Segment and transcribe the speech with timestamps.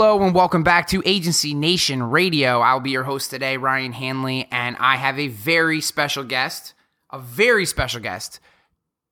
[0.00, 2.60] Hello, and welcome back to Agency Nation Radio.
[2.60, 6.72] I'll be your host today, Ryan Hanley, and I have a very special guest,
[7.10, 8.38] a very special guest,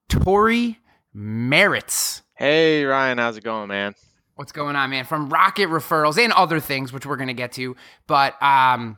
[0.09, 0.78] Tori
[1.12, 2.23] Meritz.
[2.37, 3.97] Hey, Ryan, how's it going, man?
[4.37, 5.05] What's going on, man?
[5.05, 7.75] From Rocket Referrals and other things, which we're going to get to.
[8.06, 8.97] But um,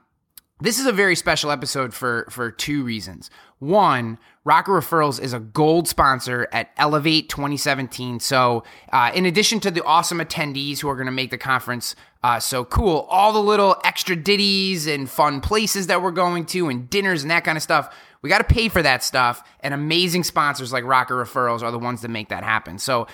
[0.61, 3.31] this is a very special episode for for two reasons.
[3.61, 8.19] One, Rocket Referrals is a gold sponsor at Elevate 2017.
[8.19, 11.95] So, uh, in addition to the awesome attendees who are going to make the conference
[12.23, 16.71] uh, so cool, all the little extra ditties and fun places that we're going to,
[16.71, 19.47] and dinners and that kind of stuff, we got to pay for that stuff.
[19.61, 22.79] And amazing sponsors like Rocket Referrals are the ones that make that happen.
[22.79, 23.07] So, uh,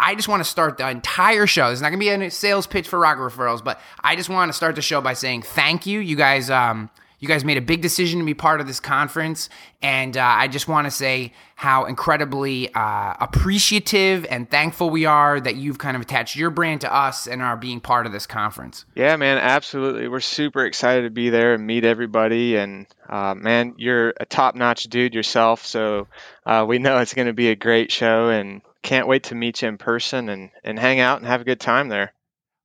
[0.00, 1.68] I just want to start the entire show.
[1.68, 4.48] There's not going to be a sales pitch for Rocket Referrals, but I just want
[4.48, 6.00] to start the show by saying thank you.
[6.00, 9.48] You guys, um, you guys made a big decision to be part of this conference,
[9.82, 15.38] and uh, I just want to say how incredibly uh, appreciative and thankful we are
[15.38, 18.26] that you've kind of attached your brand to us and are being part of this
[18.26, 18.86] conference.
[18.94, 20.08] Yeah, man, absolutely.
[20.08, 22.56] We're super excited to be there and meet everybody.
[22.56, 26.08] And uh, man, you're a top-notch dude yourself, so
[26.46, 29.60] uh, we know it's going to be a great show, and can't wait to meet
[29.60, 32.14] you in person and and hang out and have a good time there.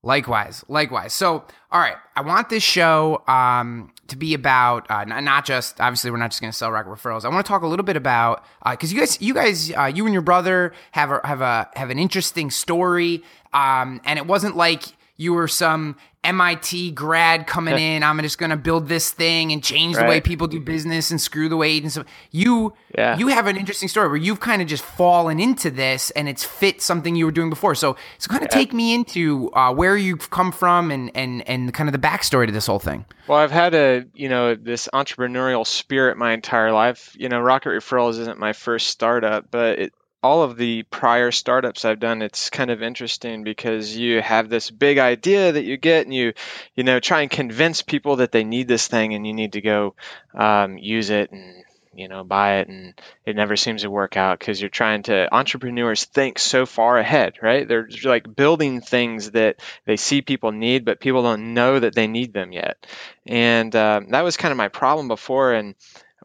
[0.06, 1.14] Likewise, likewise.
[1.14, 6.12] So, all right, I want this show um, to be about uh, not just obviously
[6.12, 7.26] we're not just going to sell rocket referrals.
[7.26, 9.92] I want to talk a little bit about because uh, you guys, you guys, uh,
[9.94, 14.28] you and your brother have a, have a have an interesting story, um, and it
[14.28, 18.04] wasn't like you were some MIT grad coming in.
[18.04, 20.04] I'm just going to build this thing and change right.
[20.04, 21.98] the way people do business and screw the way agents.
[22.32, 23.18] You, yeah.
[23.18, 26.44] you have an interesting story where you've kind of just fallen into this and it's
[26.44, 27.76] fit something you were doing before.
[27.76, 28.58] So, so kind of yeah.
[28.58, 32.48] take me into uh, where you've come from and and and kind of the backstory
[32.48, 33.06] to this whole thing.
[33.28, 37.16] Well, I've had a you know this entrepreneurial spirit my entire life.
[37.18, 39.94] You know, Rocket Referrals isn't my first startup, but it
[40.26, 44.72] all of the prior startups I've done, it's kind of interesting because you have this
[44.72, 46.34] big idea that you get, and you,
[46.74, 49.62] you know, try and convince people that they need this thing, and you need to
[49.62, 49.94] go
[50.34, 51.64] um, use it and
[51.94, 55.34] you know buy it, and it never seems to work out because you're trying to.
[55.34, 57.68] Entrepreneurs think so far ahead, right?
[57.68, 62.08] They're like building things that they see people need, but people don't know that they
[62.08, 62.88] need them yet,
[63.28, 65.76] and um, that was kind of my problem before, and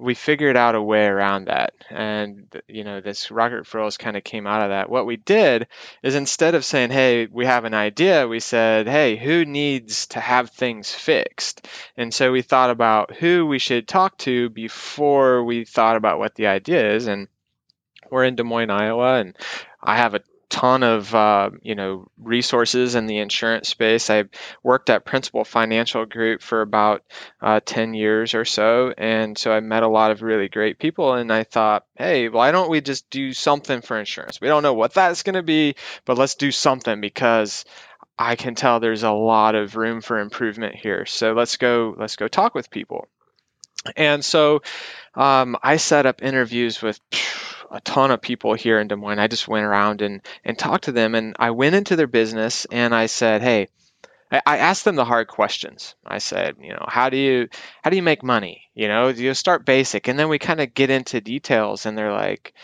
[0.01, 1.75] we figured out a way around that.
[1.91, 4.89] And, you know, this rocket referrals kind of came out of that.
[4.89, 5.69] What we did
[6.03, 10.21] is instead of saying, hey, we have an idea, we said, hey, who needs to
[10.21, 11.69] have things fixed?
[11.97, 16.35] And so we thought about who we should talk to before we thought about what
[16.35, 17.07] the idea is.
[17.07, 17.29] And
[18.11, 19.37] we're in Des Moines, Iowa, and
[19.83, 24.11] I have a ton of uh, you know resources in the insurance space.
[24.11, 24.25] I
[24.63, 27.03] worked at Principal Financial Group for about
[27.41, 31.15] uh, ten years or so, and so I met a lot of really great people.
[31.15, 34.41] And I thought, hey, why don't we just do something for insurance?
[34.41, 37.65] We don't know what that's going to be, but let's do something because
[38.19, 41.07] I can tell there's a lot of room for improvement here.
[41.07, 43.09] So let's go let's go talk with people.
[43.97, 44.61] And so
[45.15, 47.01] um, I set up interviews with
[47.71, 49.19] a ton of people here in Des Moines.
[49.19, 52.67] I just went around and, and talked to them, and I went into their business
[52.71, 53.69] and I said, hey,
[54.31, 55.97] I asked them the hard questions.
[56.07, 57.49] I said, you know, how do you
[57.83, 58.71] how do you make money?
[58.75, 62.13] You know, you start basic, and then we kind of get into details, and they're
[62.13, 62.55] like,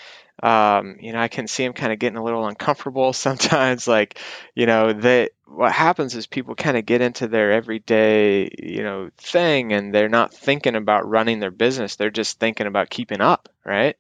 [0.43, 3.89] um, you know, I can see them kind of getting a little uncomfortable sometimes.
[3.89, 4.19] Like,
[4.55, 9.11] you know, that what happens is people kind of get into their everyday, you know,
[9.17, 11.97] thing and they're not thinking about running their business.
[11.97, 13.97] They're just thinking about keeping up, right?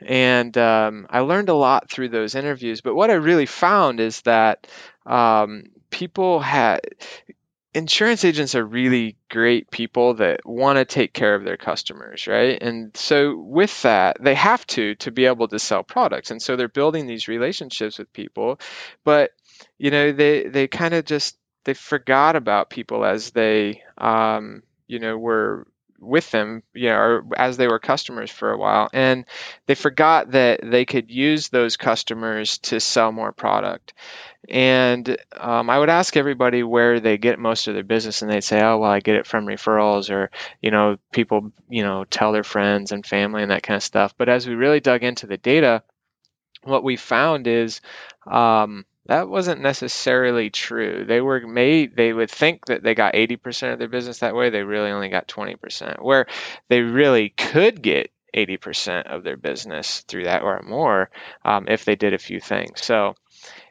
[0.00, 2.80] And um, I learned a lot through those interviews.
[2.80, 4.66] But what I really found is that
[5.06, 6.80] um, people had
[7.78, 12.60] insurance agents are really great people that want to take care of their customers, right?
[12.60, 16.30] And so with that, they have to to be able to sell products.
[16.30, 18.60] And so they're building these relationships with people,
[19.04, 19.30] but
[19.78, 24.98] you know, they they kind of just they forgot about people as they um, you
[24.98, 25.66] know, were
[25.98, 29.24] with them, you know, or as they were customers for a while, and
[29.66, 33.94] they forgot that they could use those customers to sell more product.
[34.48, 38.42] And um, I would ask everybody where they get most of their business, and they'd
[38.42, 40.30] say, "Oh, well, I get it from referrals, or
[40.62, 44.14] you know, people, you know, tell their friends and family and that kind of stuff."
[44.16, 45.82] But as we really dug into the data,
[46.62, 47.80] what we found is
[48.26, 51.04] um, that wasn't necessarily true.
[51.06, 54.50] They were made, they would think that they got 80% of their business that way.
[54.50, 56.26] They really only got 20%, where
[56.68, 61.10] they really could get 80% of their business through that or more
[61.42, 62.84] um, if they did a few things.
[62.84, 63.14] So,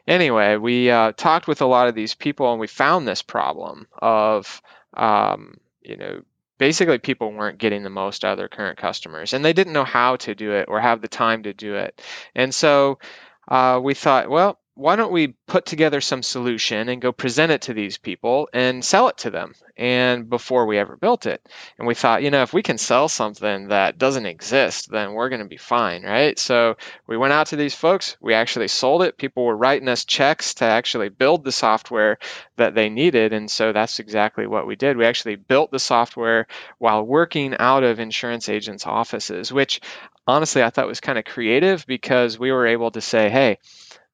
[0.08, 3.86] anyway, we uh, talked with a lot of these people and we found this problem
[3.96, 4.60] of,
[4.94, 6.22] um, you know,
[6.58, 9.84] basically people weren't getting the most out of their current customers and they didn't know
[9.84, 12.02] how to do it or have the time to do it.
[12.34, 12.98] And so
[13.46, 17.62] uh, we thought, well, why don't we put together some solution and go present it
[17.62, 19.52] to these people and sell it to them?
[19.76, 21.44] And before we ever built it.
[21.78, 25.30] And we thought, you know, if we can sell something that doesn't exist, then we're
[25.30, 26.38] going to be fine, right?
[26.38, 26.76] So
[27.08, 29.18] we went out to these folks, we actually sold it.
[29.18, 32.18] People were writing us checks to actually build the software
[32.56, 33.32] that they needed.
[33.32, 34.96] And so that's exactly what we did.
[34.96, 36.46] We actually built the software
[36.78, 39.80] while working out of insurance agents' offices, which
[40.26, 43.58] honestly I thought was kind of creative because we were able to say, hey,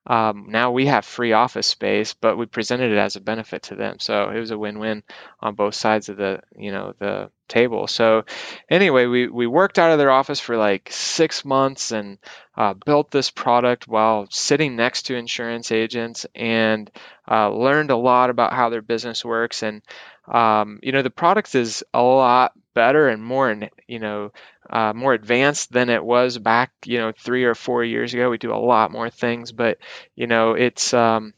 [0.07, 3.75] um, now we have free office space, but we presented it as a benefit to
[3.75, 3.99] them.
[3.99, 5.03] So it was a win-win
[5.41, 7.87] on both sides of the you know the table.
[7.87, 8.25] So
[8.69, 12.19] anyway, we we worked out of their office for like six months and
[12.57, 16.91] uh, built this product while sitting next to insurance agents and
[17.31, 19.63] uh, learned a lot about how their business works.
[19.63, 19.81] And
[20.29, 23.57] um, you know the product is a lot better and more
[23.87, 24.33] you know
[24.71, 28.31] uh, more advanced than it was back, you know, three or four years ago.
[28.31, 29.79] We do a lot more things, but
[30.15, 31.35] you know, it's um,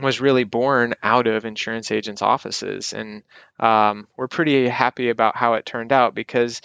[0.00, 3.22] was really born out of insurance agents' offices, and
[3.60, 6.62] um, we're pretty happy about how it turned out because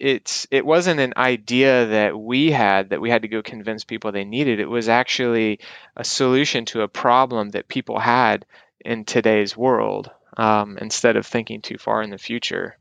[0.00, 4.12] it's it wasn't an idea that we had that we had to go convince people
[4.12, 4.60] they needed.
[4.60, 5.60] It was actually
[5.96, 8.44] a solution to a problem that people had
[8.84, 12.76] in today's world um, instead of thinking too far in the future.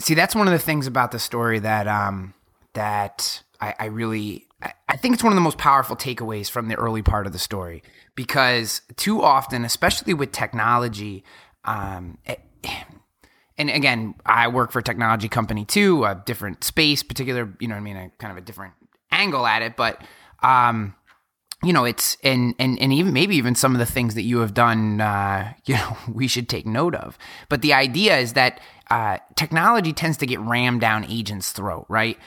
[0.00, 2.34] See, that's one of the things about the story that um,
[2.74, 4.48] that I, I really
[4.88, 7.38] I, think it's one of the most powerful takeaways from the early part of the
[7.38, 7.82] story
[8.14, 11.24] because too often, especially with technology,
[11.64, 12.40] um, it,
[13.56, 17.74] and again, I work for a technology company too, a different space, particular, you know
[17.74, 18.74] what I mean, a kind of a different
[19.10, 20.02] angle at it, but
[20.42, 20.94] um,
[21.62, 24.38] you know, it's and and and even maybe even some of the things that you
[24.38, 27.18] have done, uh, you know, we should take note of.
[27.48, 28.60] But the idea is that
[28.90, 32.18] uh, technology tends to get rammed down agents' throat, right?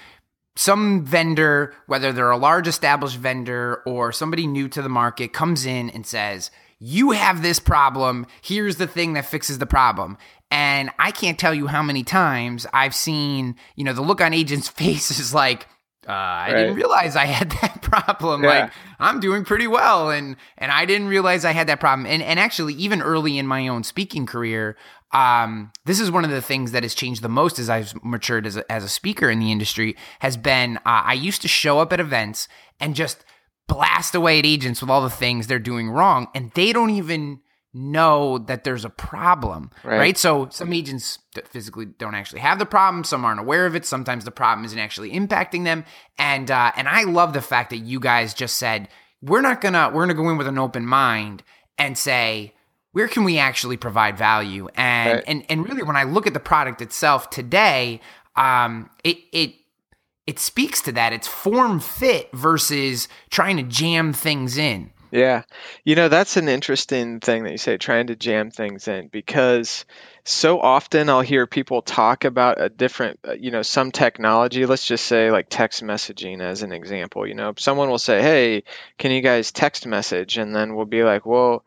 [0.57, 5.66] Some vendor, whether they're a large established vendor or somebody new to the market, comes
[5.66, 8.28] in and says, You have this problem.
[8.42, 10.18] Here's the thing that fixes the problem.
[10.51, 14.33] And I can't tell you how many times I've seen, you know, the look on
[14.33, 15.68] agents' faces like,
[16.07, 16.59] uh, I right.
[16.62, 18.44] didn't realize I had that problem.
[18.44, 18.50] Yeah.
[18.50, 22.06] Like I'm doing pretty well, and and I didn't realize I had that problem.
[22.06, 24.77] And and actually, even early in my own speaking career,
[25.12, 28.48] um, this is one of the things that has changed the most as I've matured
[28.48, 29.95] as a, as a speaker in the industry.
[30.19, 32.47] Has been uh, I used to show up at events
[32.80, 33.24] and just
[33.68, 37.42] blast away at agents with all the things they're doing wrong, and they don't even
[37.73, 39.97] know that there's a problem, right.
[39.97, 40.18] right.
[40.18, 43.03] So some agents physically don't actually have the problem.
[43.03, 43.85] Some aren't aware of it.
[43.85, 45.85] Sometimes the problem isn't actually impacting them.
[46.18, 48.89] And uh, and I love the fact that you guys just said
[49.21, 51.44] we're not gonna we're gonna go in with an open mind
[51.77, 52.53] and say
[52.91, 55.23] where can we actually provide value and right.
[55.27, 58.01] and and really when I look at the product itself today,
[58.35, 59.56] um, it it
[60.27, 61.13] it speaks to that.
[61.13, 64.91] It's form fit versus trying to jam things in.
[65.11, 65.43] Yeah.
[65.83, 69.85] You know, that's an interesting thing that you say, trying to jam things in, because
[70.23, 74.65] so often I'll hear people talk about a different, uh, you know, some technology.
[74.65, 77.27] Let's just say like text messaging as an example.
[77.27, 78.63] You know, someone will say, Hey,
[78.97, 80.37] can you guys text message?
[80.37, 81.65] And then we'll be like, Well,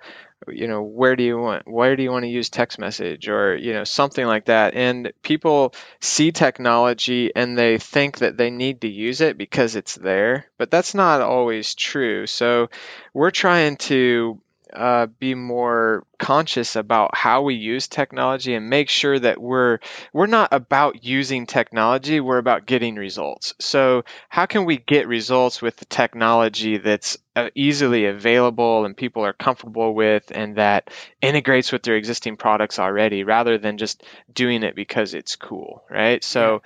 [0.49, 3.57] you know where do you want where do you want to use text message or
[3.57, 4.75] you know something like that?
[4.75, 9.95] And people see technology and they think that they need to use it because it's
[9.95, 12.27] there but that's not always true.
[12.27, 12.69] So
[13.13, 14.41] we're trying to
[14.75, 19.79] uh, be more conscious about how we use technology and make sure that we're
[20.13, 23.55] we're not about using technology we're about getting results.
[23.61, 29.25] So how can we get results with the technology that's uh, easily available and people
[29.25, 30.91] are comfortable with and that
[31.21, 34.03] integrates with their existing products already rather than just
[34.33, 36.23] doing it because it's cool right?
[36.25, 36.63] So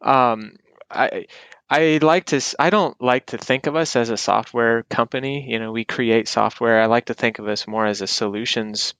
[0.00, 0.56] um,
[0.90, 1.26] I
[1.70, 5.46] I like to I don't like to think of us as a software company.
[5.48, 6.80] You know, we create software.
[6.80, 8.94] I like to think of us more as a solutions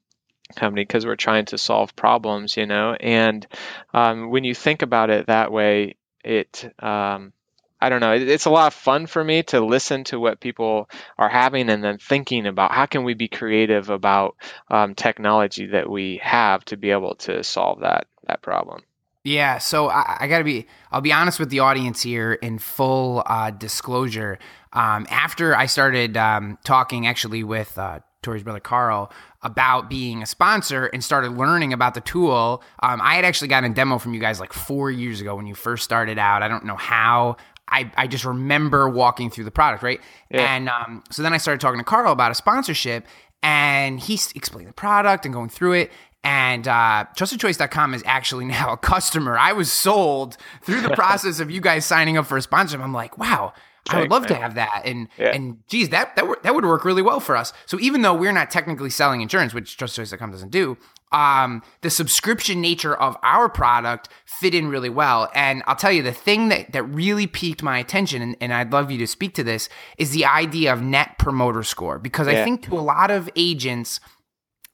[0.57, 2.57] company because we're trying to solve problems.
[2.57, 3.47] You know, and
[3.93, 7.33] um, when you think about it that way, it um,
[7.81, 8.13] I don't know.
[8.13, 10.89] It's a lot of fun for me to listen to what people
[11.19, 14.37] are having and then thinking about how can we be creative about
[14.71, 18.83] um, technology that we have to be able to solve that that problem.
[19.25, 22.59] Yeah, so I, I got to be, I'll be honest with the audience here in
[22.59, 24.39] full uh, disclosure.
[24.73, 29.13] Um, after I started um, talking actually with uh, Tori's brother Carl
[29.43, 33.71] about being a sponsor and started learning about the tool, um, I had actually gotten
[33.71, 36.43] a demo from you guys like four years ago when you first started out.
[36.43, 37.37] I don't know how.
[37.69, 40.01] I, I just remember walking through the product, right?
[40.31, 40.55] Yeah.
[40.55, 43.07] And um, so then I started talking to Carl about a sponsorship,
[43.41, 45.93] and he explained the product and going through it
[46.25, 49.39] And uh, trustedchoice.com is actually now a customer.
[49.39, 52.85] I was sold through the process of you guys signing up for a sponsorship.
[52.85, 53.53] I'm like, wow,
[53.91, 54.83] I would love to have that.
[54.85, 55.35] And yeah.
[55.35, 57.53] and geez, that that, that would work really well for us.
[57.67, 60.77] So even though we're not technically selling insurance, which trustedchoice.com doesn't do,
[61.11, 65.31] um, the subscription nature of our product fit in really well.
[65.35, 68.73] And I'll tell you, the thing that, that really piqued my attention, and, and I'd
[68.73, 71.99] love you to speak to this, is the idea of net promoter score.
[71.99, 72.41] Because yeah.
[72.41, 74.01] I think to a lot of agents,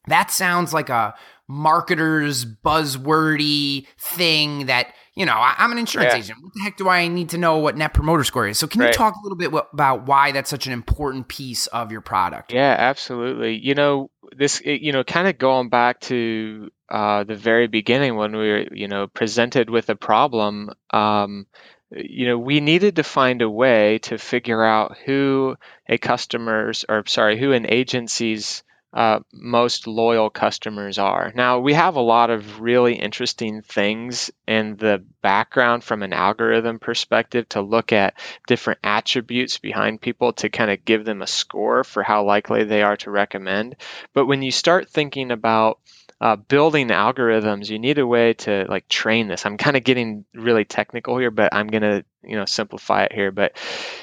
[0.06, 1.14] that sounds like a
[1.50, 6.18] marketer's buzzwordy thing that you know I, am an insurance yeah.
[6.18, 8.66] agent what the heck do i need to know what net promoter score is so
[8.66, 8.88] can right.
[8.88, 12.52] you talk a little bit about why that's such an important piece of your product
[12.52, 17.66] yeah absolutely you know this you know kind of going back to uh, the very
[17.66, 21.46] beginning when we were you know presented with a problem um,
[21.90, 25.56] you know we needed to find a way to figure out who
[25.88, 28.62] a customer's or sorry who an agency's
[28.92, 31.30] uh, most loyal customers are.
[31.34, 36.78] Now, we have a lot of really interesting things in the background from an algorithm
[36.78, 38.14] perspective to look at
[38.46, 42.82] different attributes behind people to kind of give them a score for how likely they
[42.82, 43.76] are to recommend.
[44.14, 45.80] But when you start thinking about
[46.20, 49.46] uh, building algorithms, you need a way to like train this.
[49.46, 53.30] I'm kind of getting really technical here, but I'm gonna you know simplify it here.
[53.30, 53.56] But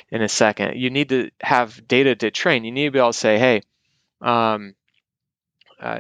[0.09, 2.63] in a second, you need to have data to train.
[2.63, 3.63] You need to be able to say, hey,
[4.21, 4.75] um,
[5.79, 5.99] uh,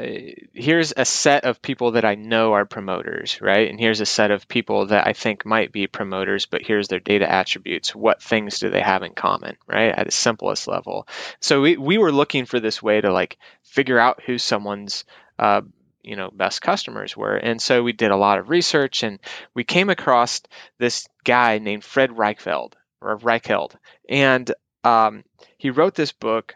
[0.53, 3.69] here's a set of people that I know are promoters, right?
[3.69, 7.01] And here's a set of people that I think might be promoters, but here's their
[7.01, 7.93] data attributes.
[7.93, 9.93] What things do they have in common, right?
[9.93, 11.07] At the simplest level.
[11.41, 15.03] So we, we were looking for this way to like figure out who someone's,
[15.37, 15.61] uh,
[16.01, 17.35] you know, best customers were.
[17.35, 19.19] And so we did a lot of research and
[19.53, 20.41] we came across
[20.77, 23.75] this guy named Fred Reichfeld or Reichheld.
[24.07, 24.49] And
[24.85, 25.25] um,
[25.57, 26.55] he wrote this book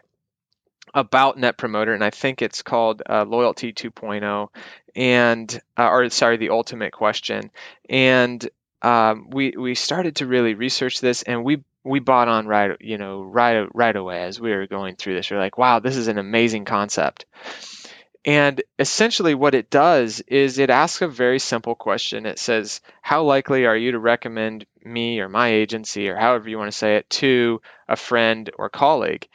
[0.94, 4.48] about Net Promoter, and I think it's called uh, Loyalty 2.0,
[4.94, 7.50] and uh, or sorry, the Ultimate Question.
[7.88, 8.48] And
[8.82, 12.98] um, we we started to really research this, and we we bought on right you
[12.98, 15.30] know right right away as we were going through this.
[15.30, 17.26] We're like, wow, this is an amazing concept.
[18.24, 22.26] And essentially, what it does is it asks a very simple question.
[22.26, 26.58] It says, How likely are you to recommend me or my agency, or however you
[26.58, 29.26] want to say it, to a friend or colleague?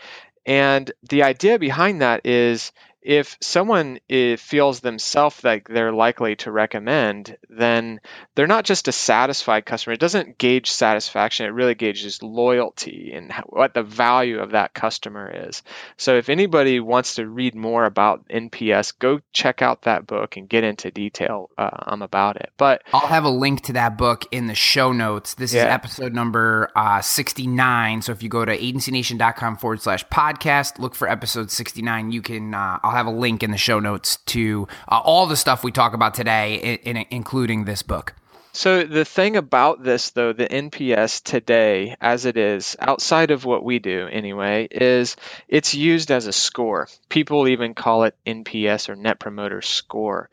[0.46, 2.72] And the idea behind that is
[3.05, 8.01] if someone feels themselves like they're likely to recommend, then
[8.33, 9.93] they're not just a satisfied customer.
[9.93, 15.47] It doesn't gauge satisfaction, it really gauges loyalty and what the value of that customer
[15.47, 15.62] is.
[15.97, 20.50] So, if anybody wants to read more about NPS, go check out that book and
[20.50, 22.51] get into detail uh, um, about it.
[22.57, 25.35] But I'll have a link to that book in the show notes.
[25.35, 25.67] This yeah.
[25.67, 28.01] is episode number uh, 69.
[28.01, 32.55] So, if you go to agencynation.com forward slash podcast, look for episode 69, you can,
[32.55, 35.72] uh, I'll have a link in the show notes to uh, all the stuff we
[35.72, 38.14] talk about today, in, in, including this book.
[38.56, 43.66] So the thing about this though, the NPS today as it is, outside of what
[43.66, 45.18] we do anyway, is
[45.50, 46.88] it's used as a score.
[47.10, 50.30] People even call it NPS or net promoter score.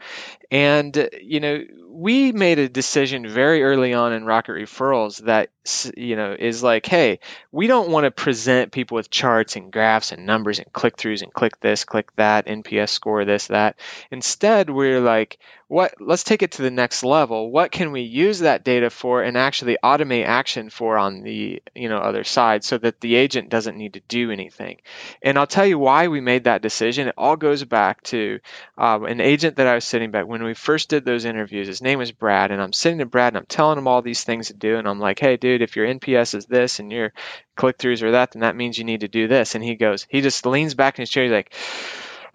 [0.52, 5.48] And you know, we made a decision very early on in Rocket Referrals that
[5.96, 10.12] you know is like, hey, we don't want to present people with charts and graphs
[10.12, 13.78] and numbers and click throughs and click this, click that, NPS score this, that.
[14.10, 15.38] Instead, we're like,
[15.72, 17.50] what let's take it to the next level.
[17.50, 21.88] What can we use that data for and actually automate action for on the you
[21.88, 24.82] know other side so that the agent doesn't need to do anything?
[25.22, 27.08] And i'll tell you why we made that decision.
[27.08, 28.40] It all goes back to
[28.76, 31.82] uh, an agent that i was sitting back when we first did those interviews his
[31.82, 34.48] name was brad and i'm sitting to brad and i'm telling him all these things
[34.48, 37.12] to do and i'm like hey dude if your nps is this and your
[37.56, 40.20] click-throughs are that then that means you need to do this and he goes he
[40.20, 41.52] just leans back in his chair he's like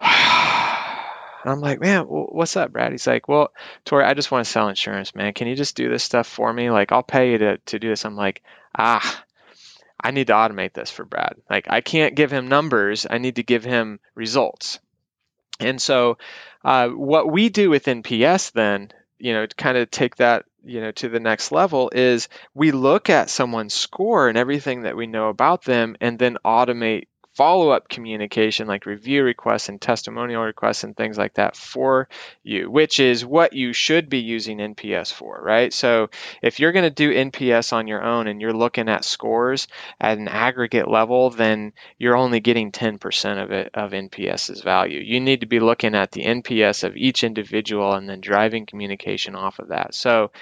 [0.00, 2.92] and I'm like, man, what's up, Brad?
[2.92, 3.52] He's like, well,
[3.84, 5.32] Tori, I just want to sell insurance, man.
[5.32, 6.70] Can you just do this stuff for me?
[6.70, 8.04] Like, I'll pay you to, to do this.
[8.04, 8.42] I'm like,
[8.76, 9.24] ah,
[10.00, 11.36] I need to automate this for Brad.
[11.48, 13.06] Like, I can't give him numbers.
[13.08, 14.78] I need to give him results.
[15.60, 16.18] And so,
[16.64, 20.80] uh, what we do with NPS then, you know, to kind of take that you
[20.80, 25.06] know to the next level is we look at someone's score and everything that we
[25.06, 27.06] know about them and then automate
[27.38, 32.08] follow up communication like review requests and testimonial requests and things like that for
[32.42, 35.72] you, which is what you should be using NPS for, right?
[35.72, 36.10] So
[36.42, 39.68] if you're going to do NPS on your own and you're looking at scores
[40.00, 44.98] at an aggregate level, then you're only getting 10% of it of NPS's value.
[44.98, 49.36] You need to be looking at the NPS of each individual and then driving communication
[49.36, 49.94] off of that.
[49.94, 50.32] So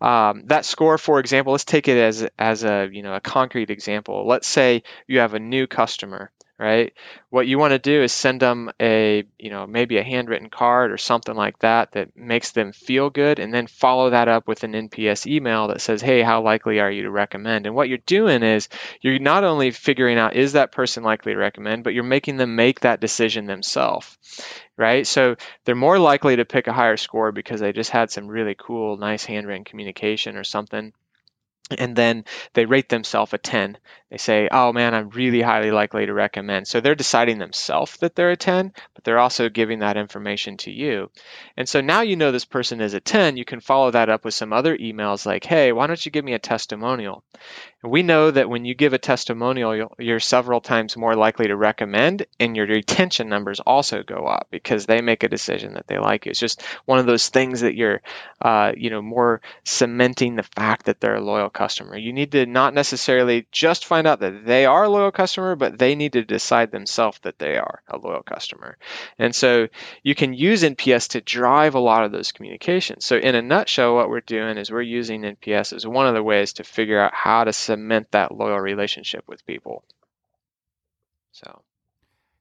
[0.00, 3.70] um, that score, for example, let's take it as as a you know a concrete
[3.70, 4.26] example.
[4.26, 6.92] Let's say you have a new customer right?
[7.30, 10.92] What you want to do is send them a, you know, maybe a handwritten card
[10.92, 14.62] or something like that that makes them feel good and then follow that up with
[14.62, 17.98] an NPS email that says, "Hey, how likely are you to recommend?" And what you're
[18.04, 18.68] doing is
[19.00, 22.56] you're not only figuring out is that person likely to recommend, but you're making them
[22.56, 24.18] make that decision themselves.
[24.76, 25.06] Right?
[25.06, 28.54] So they're more likely to pick a higher score because they just had some really
[28.58, 30.92] cool, nice handwritten communication or something
[31.78, 32.24] and then
[32.54, 33.78] they rate themselves a 10
[34.10, 36.66] they say oh man i'm really highly likely to recommend.
[36.66, 40.70] So they're deciding themselves that they're a 10 but they're also giving that information to
[40.70, 41.10] you.
[41.56, 44.24] And so now you know this person is a 10 you can follow that up
[44.24, 47.22] with some other emails like hey why don't you give me a testimonial
[47.82, 52.26] we know that when you give a testimonial you're several times more likely to recommend
[52.38, 56.26] and your retention numbers also go up because they make a decision that they like
[56.26, 58.00] you it's just one of those things that you're
[58.42, 61.96] uh, you know more cementing the fact that they're a loyal customer.
[61.96, 65.78] You need to not necessarily just find out that they are a loyal customer, but
[65.78, 68.78] they need to decide themselves that they are a loyal customer.
[69.18, 69.68] And so
[70.02, 73.04] you can use NPS to drive a lot of those communications.
[73.04, 76.22] So in a nutshell, what we're doing is we're using NPS as one of the
[76.22, 79.84] ways to figure out how to cement that loyal relationship with people.
[81.32, 81.62] So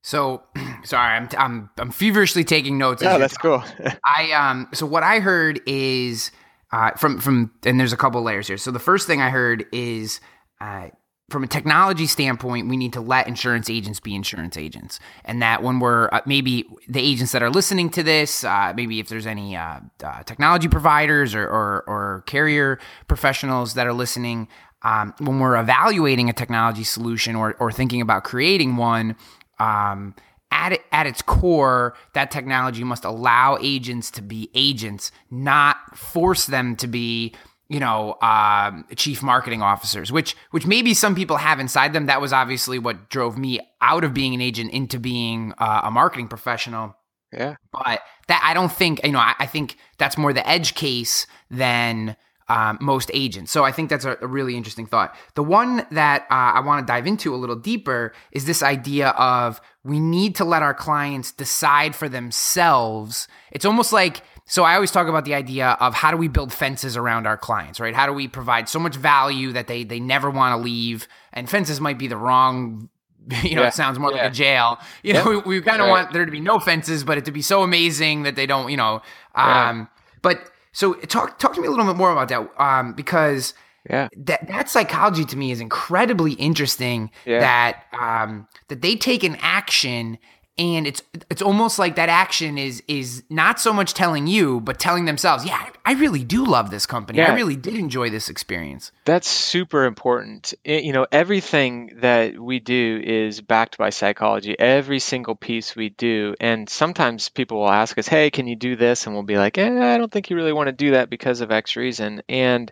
[0.01, 0.43] so
[0.83, 3.01] sorry, I'm I'm I'm feverishly taking notes.
[3.01, 3.63] Yeah, that's cool.
[4.05, 6.31] I um so what I heard is
[6.71, 8.57] uh, from from and there's a couple layers here.
[8.57, 10.19] So the first thing I heard is
[10.61, 10.89] uh,
[11.29, 15.63] from a technology standpoint, we need to let insurance agents be insurance agents, and that
[15.63, 19.27] when we're uh, maybe the agents that are listening to this, uh, maybe if there's
[19.27, 24.47] any uh, uh, technology providers or, or, or carrier professionals that are listening,
[24.83, 29.15] um, when we're evaluating a technology solution or or thinking about creating one.
[29.59, 30.15] Um,
[30.51, 36.47] at, it, at its core, that technology must allow agents to be agents, not force
[36.47, 37.35] them to be,
[37.67, 40.11] you know, um, chief marketing officers.
[40.11, 42.07] Which, which maybe some people have inside them.
[42.07, 45.91] That was obviously what drove me out of being an agent into being uh, a
[45.91, 46.95] marketing professional.
[47.31, 47.55] Yeah.
[47.71, 49.19] But that I don't think you know.
[49.19, 52.15] I, I think that's more the edge case than
[52.49, 53.51] um, most agents.
[53.51, 55.15] So I think that's a, a, really interesting thought.
[55.35, 59.09] The one that uh, I want to dive into a little deeper is this idea
[59.09, 63.27] of we need to let our clients decide for themselves.
[63.51, 66.51] It's almost like so I always talk about the idea of how do we build
[66.51, 67.93] fences around our clients, right?
[67.93, 71.07] How do we provide so much value that they they never want to leave?
[71.31, 72.89] And fences might be the wrong
[73.43, 73.67] you know, yeah.
[73.67, 74.23] it sounds more yeah.
[74.23, 74.79] like a jail.
[75.03, 76.03] You know, we, we kind of right.
[76.03, 78.71] want there to be no fences, but it to be so amazing that they don't,
[78.71, 79.01] you know.
[79.35, 79.87] Um.
[80.21, 83.53] But so talk talk to me a little bit more about that, um, because
[83.89, 87.11] yeah, that that psychology to me is incredibly interesting.
[87.25, 87.41] Yeah.
[87.41, 90.17] That um, that they take an action
[90.59, 94.77] and it's it's almost like that action is is not so much telling you but
[94.77, 97.19] telling themselves yeah i really do love this company.
[97.19, 97.31] Yeah.
[97.31, 98.91] i really did enjoy this experience.
[99.05, 100.53] That's super important.
[100.63, 104.57] It, you know everything that we do is backed by psychology.
[104.59, 106.35] Every single piece we do.
[106.39, 109.05] And sometimes people will ask us hey can you do this?
[109.05, 111.41] And we'll be like eh, i don't think you really want to do that because
[111.41, 112.21] of x reason.
[112.27, 112.71] And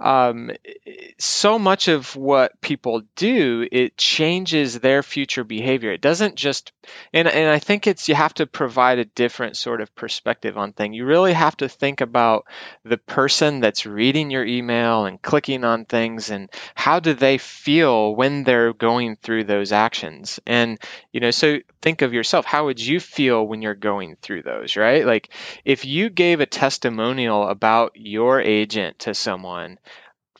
[0.00, 0.50] um,
[1.18, 5.92] so much of what people do it changes their future behavior.
[5.92, 6.72] It doesn't just
[7.12, 10.72] and, and i think it's you have to provide a different sort of perspective on
[10.72, 10.94] thing.
[10.94, 12.46] You really have to think about
[12.84, 18.14] the person that's reading your email and clicking on things and how do they feel
[18.14, 20.40] when they're going through those actions.
[20.46, 20.78] And
[21.12, 22.46] you know so think of yourself.
[22.46, 25.04] How would you feel when you're going through those right?
[25.04, 25.28] Like
[25.66, 29.78] if you gave a testimonial about your agent to someone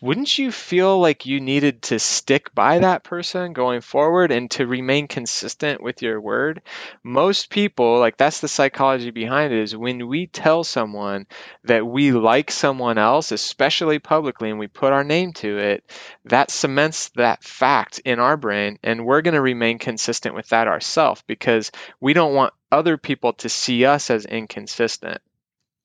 [0.01, 4.67] wouldn't you feel like you needed to stick by that person going forward and to
[4.67, 6.63] remain consistent with your word?
[7.03, 11.27] Most people, like that's the psychology behind it, is when we tell someone
[11.65, 15.85] that we like someone else, especially publicly, and we put our name to it,
[16.25, 20.69] that cements that fact in our brain, and we're going to remain consistent with that
[20.69, 25.21] ourselves because we don't want other people to see us as inconsistent.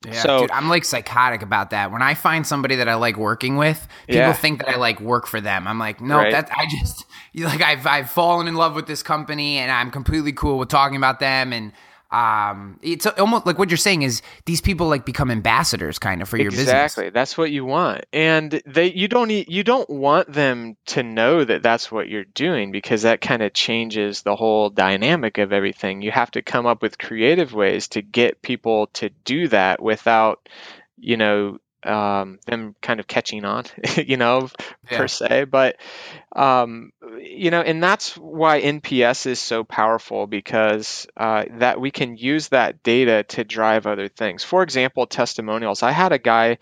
[0.05, 1.91] Yeah, so dude, I'm like psychotic about that.
[1.91, 4.33] When I find somebody that I like working with, people yeah.
[4.33, 5.67] think that I like work for them.
[5.67, 6.31] I'm like, no, right.
[6.31, 7.05] that I just
[7.35, 10.97] like I've I've fallen in love with this company and I'm completely cool with talking
[10.97, 11.71] about them and
[12.11, 16.29] um it's almost like what you're saying is these people like become ambassadors kind of
[16.29, 16.63] for your exactly.
[16.63, 16.73] business.
[16.73, 17.09] Exactly.
[17.09, 18.05] That's what you want.
[18.13, 22.71] And they you don't you don't want them to know that that's what you're doing
[22.71, 26.01] because that kind of changes the whole dynamic of everything.
[26.01, 30.47] You have to come up with creative ways to get people to do that without
[30.97, 33.65] you know um, them kind of catching on,
[33.97, 34.49] you know,
[34.89, 34.97] yeah.
[34.97, 35.45] per se.
[35.45, 35.77] But
[36.35, 42.17] um, you know, and that's why NPS is so powerful because uh, that we can
[42.17, 44.43] use that data to drive other things.
[44.43, 45.83] For example, testimonials.
[45.83, 46.57] I had a guy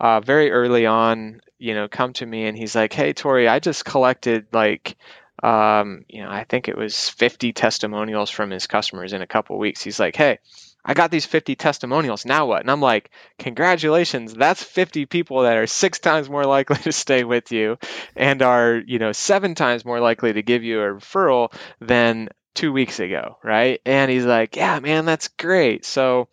[0.00, 3.58] uh, very early on, you know, come to me and he's like, "Hey, Tori, I
[3.58, 4.96] just collected like."
[5.42, 9.56] um, you know, I think it was 50 testimonials from his customers in a couple
[9.58, 9.82] weeks.
[9.82, 10.40] He's like, hey,
[10.84, 12.24] I got these 50 testimonials.
[12.24, 12.60] Now what?
[12.62, 14.34] And I'm like, congratulations.
[14.34, 17.78] That's 50 people that are six times more likely to stay with you
[18.16, 22.72] and are, you know, seven times more likely to give you a referral than two
[22.72, 23.38] weeks ago.
[23.42, 23.80] Right.
[23.84, 25.84] And he's like, yeah, man, that's great.
[25.84, 26.28] So,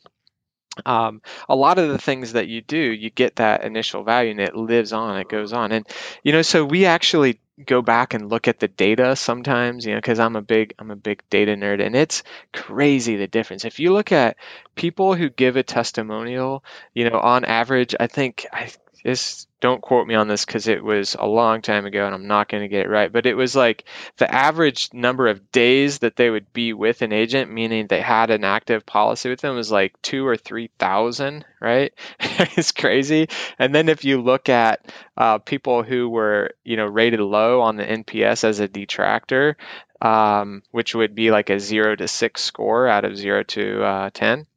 [0.85, 4.39] um, a lot of the things that you do, you get that initial value and
[4.39, 5.71] it lives on, it goes on.
[5.71, 5.87] And,
[6.23, 9.97] you know, so we actually go back and look at the data sometimes, you know,
[9.97, 13.63] because I'm a big I'm a big data nerd, and it's crazy the difference.
[13.63, 14.37] If you look at
[14.75, 18.71] people who give a testimonial, you know, on average, I think I
[19.05, 22.25] this don't quote me on this because it was a long time ago and I'm
[22.25, 23.85] not going to get it right, but it was like
[24.17, 28.31] the average number of days that they would be with an agent, meaning they had
[28.31, 31.93] an active policy with them, was like two or three thousand, right?
[32.19, 33.29] it's crazy.
[33.59, 37.75] And then if you look at uh, people who were, you know, rated low on
[37.75, 39.55] the NPS as a detractor,
[40.01, 44.09] um, which would be like a zero to six score out of zero to uh,
[44.11, 44.47] ten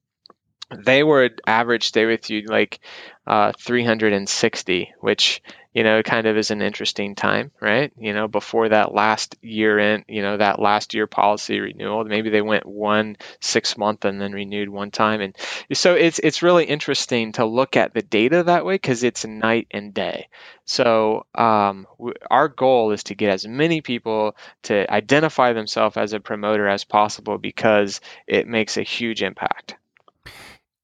[0.74, 2.80] they would average stay with you like
[3.26, 5.42] uh, 360, which
[5.74, 7.92] you know kind of is an interesting time, right?
[7.98, 12.30] You know, before that last year in, you know, that last year policy renewal, maybe
[12.30, 15.36] they went one six month and then renewed one time, and
[15.72, 19.66] so it's it's really interesting to look at the data that way because it's night
[19.70, 20.28] and day.
[20.64, 26.12] So um, w- our goal is to get as many people to identify themselves as
[26.12, 29.76] a promoter as possible because it makes a huge impact.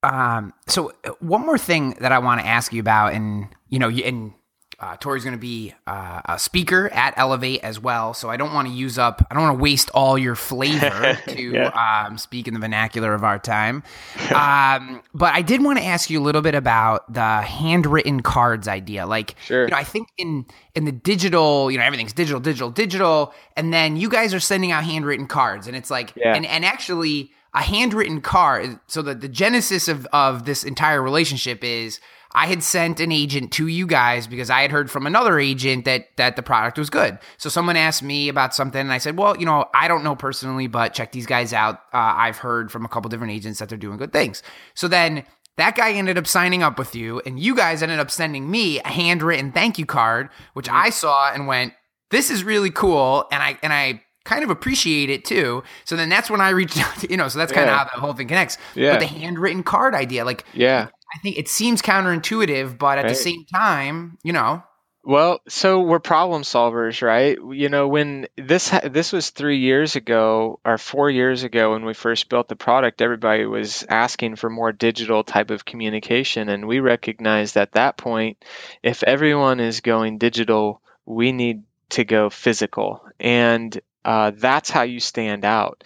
[0.05, 3.79] Um, so uh, one more thing that I want to ask you about, and you
[3.79, 4.33] know, and
[4.81, 8.13] uh, Tori's going to be uh, a speaker at Elevate as well.
[8.13, 11.19] So I don't want to use up, I don't want to waste all your flavor
[11.29, 12.05] to yeah.
[12.07, 13.83] um, speak in the vernacular of our time.
[14.35, 18.67] Um, but I did want to ask you a little bit about the handwritten cards
[18.67, 19.07] idea.
[19.07, 19.65] Like, sure.
[19.65, 23.73] you know, I think in in the digital, you know, everything's digital, digital, digital, and
[23.73, 26.35] then you guys are sending out handwritten cards, and it's like, yeah.
[26.35, 28.79] and and actually a handwritten card.
[28.87, 32.01] So that the genesis of, of this entire relationship is
[32.35, 35.85] I had sent an agent to you guys because I had heard from another agent
[35.85, 37.19] that that the product was good.
[37.39, 40.17] So someone asked me about something, and I said, "Well, you know, I don't know
[40.17, 41.77] personally, but check these guys out.
[41.93, 44.43] Uh, I've heard from a couple different agents that they're doing good things."
[44.75, 45.25] So then
[45.57, 48.81] that guy ended up signing up with you, and you guys ended up sending me
[48.81, 50.87] a handwritten thank you card, which mm-hmm.
[50.87, 51.73] I saw and went,
[52.11, 55.63] "This is really cool," and I and I kind of appreciate it too.
[55.85, 57.85] So then that's when I reached out to, you know, so that's kind of how
[57.85, 58.59] the whole thing connects.
[58.75, 58.93] Yeah.
[58.93, 63.09] But the handwritten card idea, like, yeah, I think it seems counterintuitive, but at right.
[63.09, 64.63] the same time, you know.
[65.07, 67.37] Well, so we're problem solvers, right?
[67.39, 71.85] You know, when this ha- this was three years ago or four years ago when
[71.85, 76.67] we first built the product, everybody was asking for more digital type of communication, and
[76.67, 78.43] we recognized at that point,
[78.83, 83.05] if everyone is going digital, we need to go physical.
[83.21, 85.85] And uh, that's how you stand out.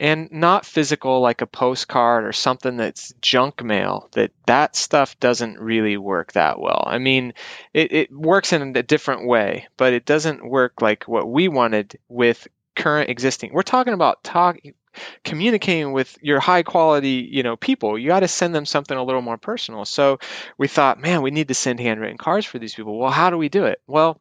[0.00, 5.58] And not physical like a postcard or something that's junk mail that that stuff doesn't
[5.58, 6.84] really work that well.
[6.86, 7.34] I mean
[7.74, 11.98] it, it works in a different way but it doesn't work like what we wanted
[12.08, 13.52] with current existing.
[13.52, 14.58] We're talking about talk
[15.24, 17.98] communicating with your high quality you know people.
[17.98, 19.84] You got to send them something a little more personal.
[19.84, 20.20] So
[20.56, 22.96] we thought man we need to send handwritten cards for these people.
[23.00, 23.80] Well how do we do it?
[23.88, 24.20] Well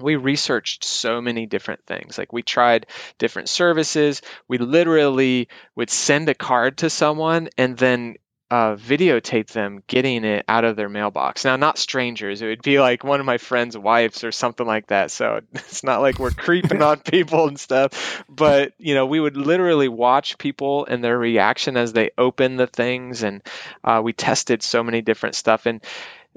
[0.00, 2.18] we researched so many different things.
[2.18, 2.86] Like we tried
[3.18, 4.22] different services.
[4.48, 8.16] We literally would send a card to someone and then
[8.48, 11.44] uh, videotape them getting it out of their mailbox.
[11.44, 12.42] Now, not strangers.
[12.42, 15.10] It would be like one of my friend's wives or something like that.
[15.10, 18.24] So it's not like we're creeping on people and stuff.
[18.28, 22.68] But, you know, we would literally watch people and their reaction as they open the
[22.68, 23.24] things.
[23.24, 23.42] And
[23.82, 25.66] uh, we tested so many different stuff.
[25.66, 25.82] And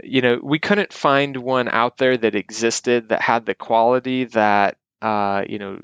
[0.03, 4.77] you know, we couldn't find one out there that existed that had the quality that,
[5.01, 5.81] uh, you know,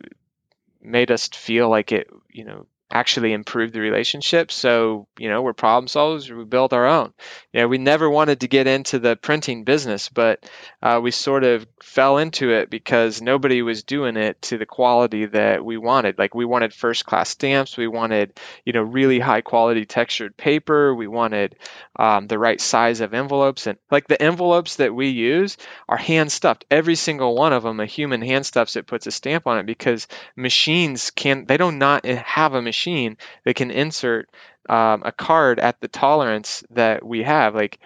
[0.81, 4.51] made us feel like it, you know, actually improve the relationship.
[4.51, 6.29] So, you know, we're problem solvers.
[6.29, 7.13] We build our own.
[7.51, 10.49] You know, we never wanted to get into the printing business, but
[10.81, 15.25] uh, we sort of fell into it because nobody was doing it to the quality
[15.25, 16.19] that we wanted.
[16.19, 17.75] Like we wanted first class stamps.
[17.75, 20.93] We wanted, you know, really high quality textured paper.
[20.93, 21.55] We wanted
[21.95, 23.67] um, the right size of envelopes.
[23.67, 25.57] And like the envelopes that we use
[25.89, 26.65] are hand stuffed.
[26.69, 29.65] Every single one of them, a human hand stuffs it, puts a stamp on it
[29.65, 34.29] because machines can't, they don't not have a machine machine that can insert
[34.69, 37.55] um, a card at the tolerance that we have.
[37.55, 37.79] Like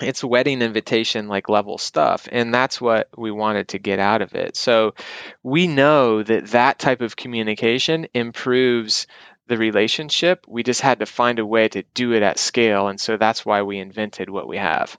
[0.00, 4.34] it's wedding invitation like level stuff and that's what we wanted to get out of
[4.34, 4.94] it so
[5.42, 9.06] we know that that type of communication improves
[9.46, 12.98] the relationship we just had to find a way to do it at scale and
[12.98, 14.96] so that's why we invented what we have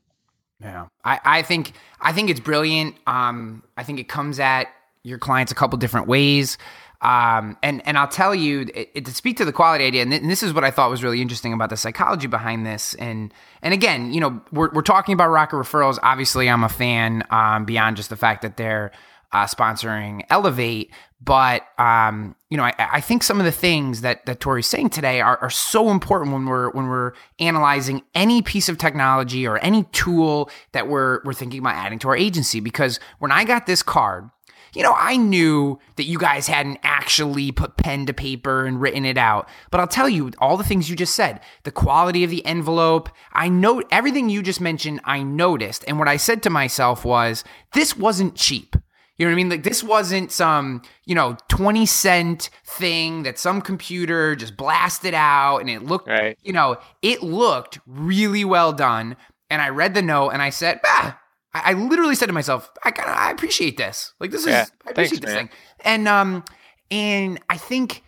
[0.59, 4.67] yeah i, I think i think it's brilliant um, i think it comes at
[5.03, 6.57] your clients a couple different ways.
[7.01, 10.11] Um, and and I'll tell you it, it, to speak to the quality idea, and,
[10.11, 12.93] th- and, this is what I thought was really interesting about the psychology behind this.
[12.95, 13.33] And
[13.63, 15.97] and again, you know, we're we're talking about Rocket Referrals.
[16.03, 18.91] Obviously, I'm a fan um, beyond just the fact that they're
[19.31, 20.91] uh, sponsoring Elevate,
[21.23, 24.89] but um, you know, I, I, think some of the things that that Tori's saying
[24.89, 29.57] today are, are so important when we're when we're analyzing any piece of technology or
[29.59, 32.59] any tool that we're we're thinking about adding to our agency.
[32.59, 34.29] Because when I got this card
[34.73, 39.05] you know, I knew that you guys hadn't actually put pen to paper and written
[39.05, 39.49] it out.
[39.69, 43.09] But I'll tell you all the things you just said the quality of the envelope.
[43.33, 45.83] I know everything you just mentioned, I noticed.
[45.87, 48.75] And what I said to myself was, this wasn't cheap.
[49.17, 49.49] You know what I mean?
[49.49, 55.59] Like this wasn't some, you know, 20 cent thing that some computer just blasted out
[55.59, 56.37] and it looked, right.
[56.41, 59.15] you know, it looked really well done.
[59.51, 61.20] And I read the note and I said, ah,
[61.53, 64.13] I, I literally said to myself, I kind of I appreciate this.
[64.19, 65.47] Like this is yeah, I appreciate thanks, this man.
[65.47, 65.57] thing.
[65.83, 66.43] And um
[66.89, 68.03] and I think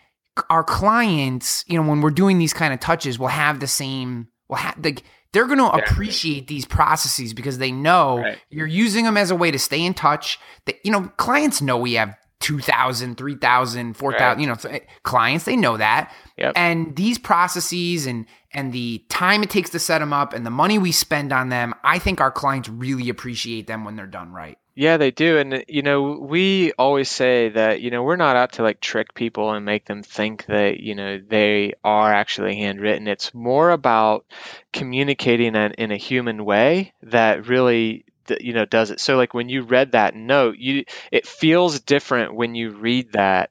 [0.50, 4.28] our clients, you know, when we're doing these kind of touches, will have the same
[4.50, 5.84] will have like they're going to yeah.
[5.84, 8.38] appreciate these processes because they know right.
[8.52, 10.40] you're using them as a way to stay in touch.
[10.66, 14.40] That you know, clients know we have 2,000, 3,000, 4,000, right.
[14.40, 16.14] you know, eh, clients, they know that.
[16.38, 16.54] Yep.
[16.56, 20.52] And these processes and and the time it takes to set them up and the
[20.52, 24.32] money we spend on them, I think our clients really appreciate them when they're done
[24.32, 24.58] right.
[24.76, 25.38] Yeah, they do.
[25.38, 29.14] And, you know, we always say that, you know, we're not out to like trick
[29.14, 33.08] people and make them think that, you know, they are actually handwritten.
[33.08, 34.26] It's more about
[34.72, 38.06] communicating in, in a human way that really
[38.40, 42.34] you know does it so like when you read that note you it feels different
[42.34, 43.50] when you read that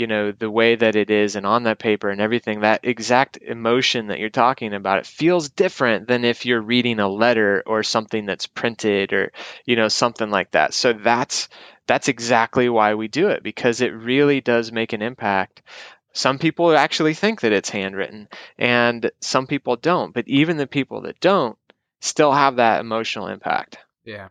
[0.00, 3.36] you know the way that it is and on that paper and everything that exact
[3.36, 7.82] emotion that you're talking about it feels different than if you're reading a letter or
[7.82, 9.30] something that's printed or
[9.66, 10.72] you know something like that.
[10.72, 11.50] So that's
[11.86, 15.60] that's exactly why we do it because it really does make an impact.
[16.14, 21.02] Some people actually think that it's handwritten and some people don't but even the people
[21.02, 21.58] that don't
[22.00, 23.76] still have that emotional impact.
[24.06, 24.28] Yeah.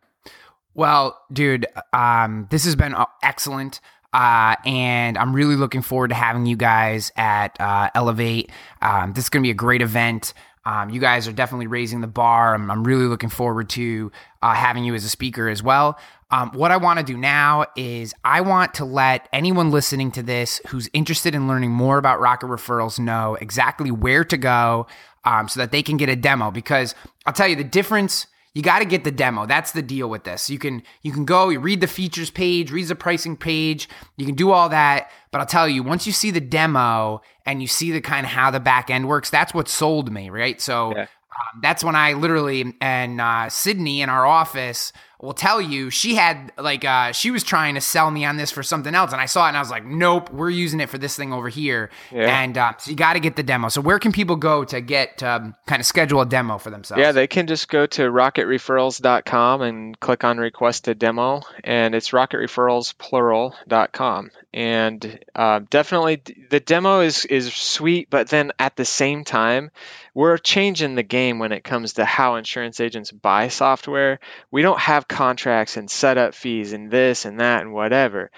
[0.74, 3.82] Well dude um, this has been excellent
[4.14, 8.52] uh, and I'm really looking forward to having you guys at uh, Elevate.
[8.82, 10.34] Um, this is going to be a great event.
[10.66, 12.54] Um, you guys are definitely raising the bar.
[12.54, 15.98] I'm, I'm really looking forward to uh, having you as a speaker as well.
[16.32, 20.22] Um, what I want to do now is I want to let anyone listening to
[20.22, 24.86] this who's interested in learning more about Rocket Referrals know exactly where to go
[25.24, 26.52] um, so that they can get a demo.
[26.52, 26.94] Because
[27.26, 28.28] I'll tell you the difference
[28.60, 29.46] you got to get the demo.
[29.46, 30.50] That's the deal with this.
[30.50, 34.26] You can you can go, you read the features page, read the pricing page, you
[34.26, 37.70] can do all that, but I'll tell you, once you see the demo and you
[37.70, 40.60] see the kind of how the back end works, that's what sold me, right?
[40.60, 41.04] So yeah.
[41.04, 46.16] um, that's when I literally and uh, Sydney in our office will tell you she
[46.16, 49.20] had like uh, she was trying to sell me on this for something else and
[49.20, 51.50] i saw it and i was like nope we're using it for this thing over
[51.50, 52.42] here yeah.
[52.42, 54.82] and uh, so you got to get the demo so where can people go to
[54.82, 58.04] get um, kind of schedule a demo for themselves yeah they can just go to
[58.04, 67.02] rocketreferrals.com and click on request a demo and it's rocketreferralsplural.com and uh, definitely the demo
[67.02, 69.70] is is sweet but then at the same time
[70.14, 74.20] we're changing the game when it comes to how insurance agents buy software.
[74.52, 78.32] We don't have contracts and setup fees and this and that and whatever.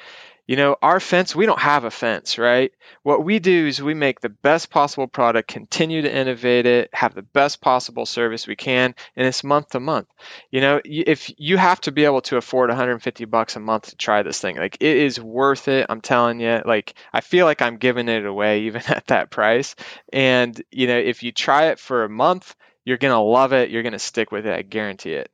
[0.48, 2.74] You know, our fence, we don't have a fence, right?
[3.04, 7.14] What we do is we make the best possible product, continue to innovate it, have
[7.14, 10.08] the best possible service we can, and it's month to month.
[10.50, 13.96] You know, if you have to be able to afford 150 bucks a month to
[13.96, 15.86] try this thing, like it is worth it.
[15.88, 19.76] I'm telling you, like I feel like I'm giving it away even at that price.
[20.12, 23.70] And, you know, if you try it for a month, you're going to love it.
[23.70, 24.54] You're going to stick with it.
[24.54, 25.32] I guarantee it.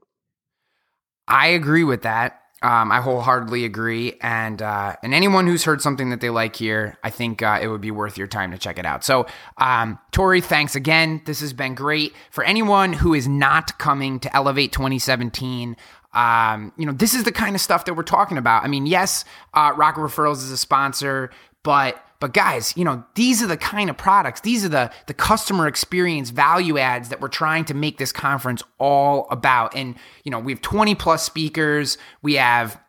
[1.27, 2.41] I agree with that.
[2.63, 6.97] Um, I wholeheartedly agree, and uh, and anyone who's heard something that they like here,
[7.03, 9.03] I think uh, it would be worth your time to check it out.
[9.03, 11.21] So, um, Tori, thanks again.
[11.25, 15.77] This has been great for anyone who is not coming to Elevate 2017.
[16.13, 18.63] Um, you know, this is the kind of stuff that we're talking about.
[18.63, 21.29] I mean, yes, uh, Rocket Referrals is a sponsor,
[21.61, 25.13] but but guys, you know, these are the kind of products, these are the the
[25.13, 29.75] customer experience value adds that we're trying to make this conference all about.
[29.75, 32.79] And you know, we have 20 plus speakers, we have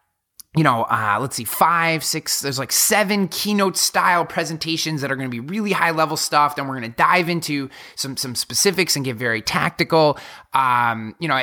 [0.57, 5.15] you know, uh, let's see, five, six, there's like seven keynote style presentations that are
[5.15, 6.57] going to be really high level stuff.
[6.57, 10.19] Then we're going to dive into some some specifics and get very tactical.
[10.55, 11.35] Um, you know,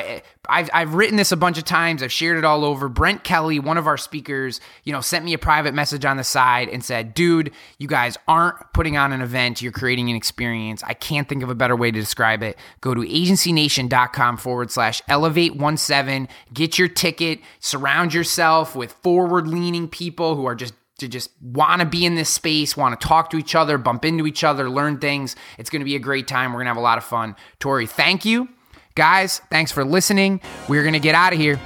[0.48, 2.02] I've I've written this a bunch of times.
[2.02, 2.88] I've shared it all over.
[2.88, 6.24] Brent Kelly, one of our speakers, you know, sent me a private message on the
[6.24, 9.62] side and said, dude, you guys aren't putting on an event.
[9.62, 10.82] You're creating an experience.
[10.84, 12.58] I can't think of a better way to describe it.
[12.80, 16.28] Go to agencynation.com forward slash elevate one seven.
[16.52, 17.38] Get your ticket.
[17.60, 22.14] Surround yourself with forward leaning people who are just to just want to be in
[22.14, 25.36] this space, want to talk to each other, bump into each other, learn things.
[25.58, 26.52] It's going to be a great time.
[26.52, 27.36] We're going to have a lot of fun.
[27.60, 28.48] Tori, thank you.
[28.96, 30.40] Guys, thanks for listening.
[30.70, 31.60] We're going to get out of here.